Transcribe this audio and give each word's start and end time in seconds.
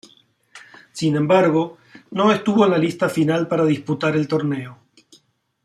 Sin 0.93 1.15
embargo, 1.15 1.77
no 2.09 2.31
estuvo 2.31 2.65
en 2.65 2.71
la 2.71 2.79
lista 2.79 3.07
final 3.07 3.47
para 3.47 3.65
disputar 3.65 4.15
el 4.15 4.27
torneo. 4.27 4.79